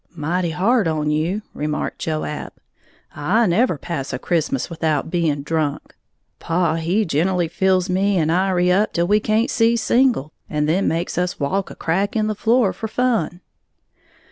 [0.15, 2.53] "Mighty hard on you," remarked Joab;
[3.15, 5.93] "I never pass a Christmas without being drunk,
[6.39, 11.19] paw he gen'ally fills me'n Iry up till we can't see single, and then makes
[11.19, 13.41] us walk a crack in the floor, for fun."